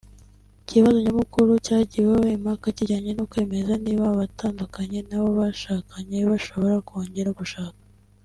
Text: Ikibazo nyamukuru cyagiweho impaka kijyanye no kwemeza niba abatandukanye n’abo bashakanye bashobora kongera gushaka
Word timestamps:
Ikibazo 0.63 0.97
nyamukuru 1.05 1.51
cyagiweho 1.65 2.21
impaka 2.37 2.67
kijyanye 2.77 3.11
no 3.17 3.25
kwemeza 3.31 3.73
niba 3.83 4.03
abatandukanye 4.13 4.99
n’abo 5.07 5.29
bashakanye 5.39 6.17
bashobora 6.31 6.75
kongera 6.87 7.31
gushaka 7.39 7.79